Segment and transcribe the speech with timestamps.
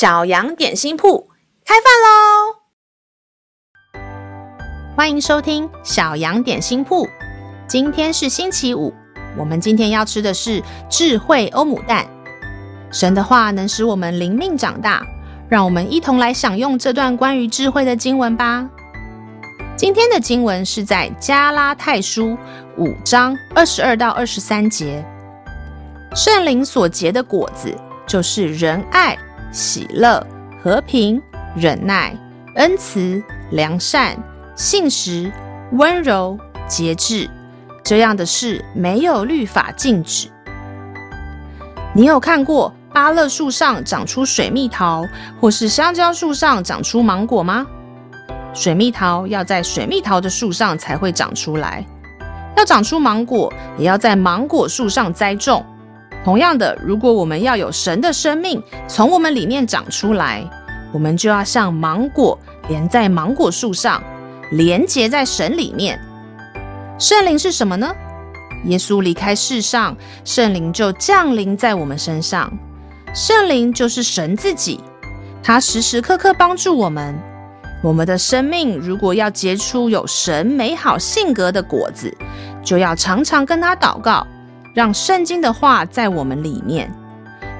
[0.00, 1.28] 小羊点心铺
[1.62, 1.84] 开饭
[3.92, 4.00] 喽！
[4.96, 7.06] 欢迎收听小羊点心铺。
[7.68, 8.94] 今天是星期五，
[9.36, 12.06] 我们今天要吃的是智慧欧姆蛋。
[12.90, 15.04] 神的话能使我们灵命长大，
[15.50, 18.66] 让我们一同来享用这段关于智慧的经文吧。
[19.76, 22.38] 今天的经文是在加拉太书
[22.78, 25.04] 五章二十二到二十三节。
[26.14, 27.76] 圣灵所结的果子
[28.06, 29.14] 就是仁爱。
[29.52, 30.24] 喜乐、
[30.62, 31.20] 和平、
[31.56, 32.16] 忍耐、
[32.56, 34.16] 恩慈、良善、
[34.54, 35.30] 信实、
[35.72, 37.28] 温柔、节制，
[37.82, 40.28] 这样的事没有律法禁止。
[41.92, 45.04] 你有看过芭乐树上长出水蜜桃，
[45.40, 47.66] 或是香蕉树上长出芒果吗？
[48.54, 51.84] 水蜜桃要在水蜜桃的树上才会长出来，
[52.56, 55.64] 要长出芒果，也要在芒果树上栽种。
[56.24, 60.44] 同样的，如果我们要有神的生命从我们里面长出来，
[60.92, 64.02] 我们就要像芒果连在芒果树上，
[64.52, 65.98] 连结在神里面。
[66.98, 67.90] 圣灵是什么呢？
[68.66, 72.52] 耶稣离开世上，圣灵就降临在我们身上。
[73.14, 74.78] 圣灵就是神自己，
[75.42, 77.18] 他时时刻刻帮助我们。
[77.82, 82.14] 我们的生命如果要结出有神美好性格的果子，
[82.62, 84.26] 就要常常跟他祷告。
[84.74, 86.92] 让圣经的话在我们里面，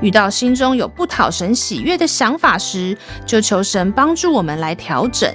[0.00, 5.32] 遇到心中有不讨神喜悦的想法时，就求神帮助我们来调整。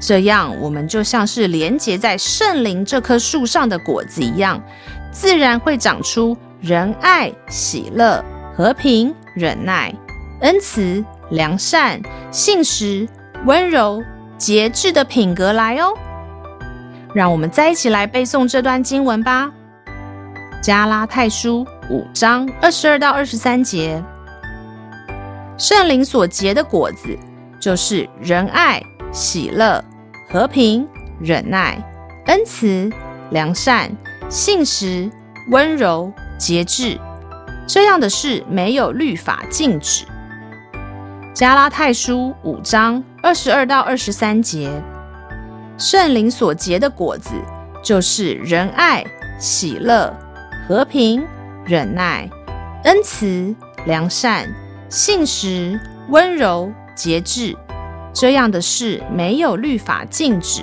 [0.00, 4.62] 这样，我们就像是连结在圣灵这棵树上的果子一样，
[5.10, 8.22] 自然会长出仁爱、喜乐、
[8.54, 9.94] 和平、忍耐、
[10.40, 11.98] 恩慈、良善、
[12.30, 13.08] 信实、
[13.46, 14.02] 温柔、
[14.36, 15.94] 节制的品格来哦。
[17.14, 19.50] 让我们再一起来背诵这段经文吧。
[20.62, 24.02] 加拉太书五章二十二到二十三节，
[25.56, 27.16] 圣灵所结的果子
[27.60, 29.82] 就是仁爱、喜乐、
[30.28, 30.86] 和平、
[31.20, 31.78] 忍耐、
[32.26, 32.90] 恩慈、
[33.30, 33.90] 良善、
[34.28, 35.08] 信实、
[35.50, 36.98] 温柔、节制，
[37.68, 40.04] 这样的事没有律法禁止。
[41.32, 44.68] 加拉太书五章二十二到二十三节，
[45.78, 47.30] 圣灵所结的果子
[47.84, 49.04] 就是仁爱、
[49.38, 50.12] 喜乐。
[50.68, 51.24] 和平、
[51.64, 52.28] 忍耐、
[52.82, 53.54] 恩慈、
[53.84, 54.52] 良善、
[54.88, 55.78] 信实、
[56.08, 57.56] 温柔、节制，
[58.12, 60.62] 这样的事没有律法禁止。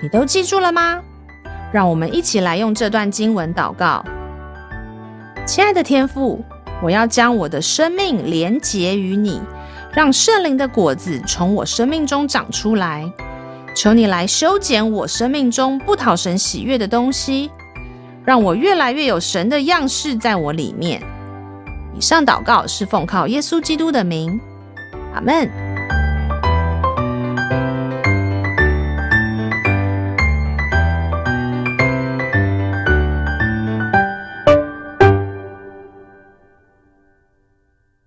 [0.00, 1.02] 你都记住了吗？
[1.70, 4.02] 让我们一起来用这段经文祷告。
[5.46, 6.42] 亲爱的天父，
[6.82, 9.42] 我要将我的生命连结于你，
[9.92, 13.04] 让圣灵的果子从我生命中长出来。
[13.76, 17.50] 求你来修剪我生命中不讨神喜悦的东西。
[18.24, 21.02] 让我越来越有神的样式在我里面。
[21.96, 24.40] 以上祷告是奉靠耶稣基督的名，
[25.14, 25.69] 阿门。